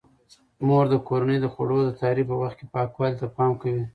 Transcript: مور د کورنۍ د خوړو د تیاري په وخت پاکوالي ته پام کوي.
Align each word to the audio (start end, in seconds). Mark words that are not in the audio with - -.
مور 0.65 0.85
د 0.93 0.95
کورنۍ 1.07 1.37
د 1.41 1.45
خوړو 1.53 1.79
د 1.83 1.89
تیاري 1.99 2.23
په 2.29 2.35
وخت 2.41 2.57
پاکوالي 2.73 3.15
ته 3.21 3.27
پام 3.35 3.51
کوي. 3.61 3.83